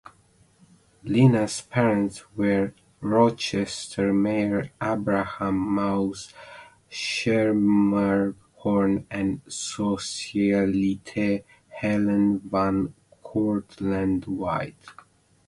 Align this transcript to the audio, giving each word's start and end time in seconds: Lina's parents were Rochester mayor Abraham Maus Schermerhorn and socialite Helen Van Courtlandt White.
Lina's 1.03 1.61
parents 1.61 2.23
were 2.35 2.73
Rochester 3.01 4.11
mayor 4.11 4.71
Abraham 4.81 5.59
Maus 5.75 6.33
Schermerhorn 6.89 9.05
and 9.11 9.45
socialite 9.45 11.43
Helen 11.69 12.39
Van 12.39 12.95
Courtlandt 13.23 14.25
White. 14.27 14.85